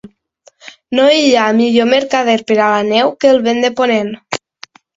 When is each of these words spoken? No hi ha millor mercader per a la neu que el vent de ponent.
No 0.99 1.05
hi 1.17 1.27
ha 1.41 1.43
millor 1.59 1.91
mercader 1.91 2.35
per 2.53 2.57
a 2.57 2.71
la 2.73 2.81
neu 2.89 3.15
que 3.21 3.33
el 3.35 3.45
vent 3.51 3.65
de 3.69 3.73
ponent. 3.83 4.13